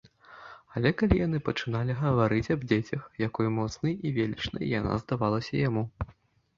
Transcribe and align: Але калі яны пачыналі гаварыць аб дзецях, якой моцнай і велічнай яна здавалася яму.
Але 0.79 0.91
калі 1.01 1.19
яны 1.25 1.41
пачыналі 1.49 1.97
гаварыць 2.01 2.51
аб 2.57 2.65
дзецях, 2.73 3.05
якой 3.27 3.47
моцнай 3.61 3.93
і 4.05 4.17
велічнай 4.19 4.77
яна 4.81 5.01
здавалася 5.07 5.53
яму. 5.69 5.91